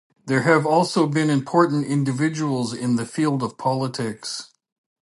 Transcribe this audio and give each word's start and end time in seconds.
There 0.25 0.41
have 0.41 0.65
also 0.65 1.05
been 1.05 1.29
important 1.29 1.85
individuals 1.85 2.73
in 2.73 2.95
the 2.95 3.05
field 3.05 3.43
of 3.43 3.59
politics. 3.59 4.49